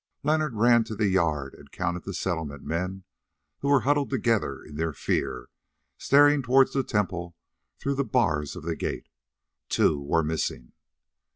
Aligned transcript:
Leonard 0.23 0.55
ran 0.55 0.83
to 0.83 0.95
the 0.95 1.09
yard 1.09 1.53
and 1.53 1.71
counted 1.71 2.05
the 2.05 2.13
Settlement 2.15 2.63
men, 2.63 3.03
who 3.59 3.67
were 3.67 3.81
huddled 3.81 4.09
together 4.09 4.63
in 4.63 4.75
their 4.75 4.93
fear, 4.93 5.47
staring 5.99 6.41
towards 6.41 6.73
the 6.73 6.81
temple 6.81 7.35
through 7.77 7.93
the 7.93 8.03
bars 8.03 8.55
of 8.55 8.63
the 8.63 8.75
gate. 8.75 9.09
Two 9.69 10.01
were 10.01 10.23
missing. 10.23 10.71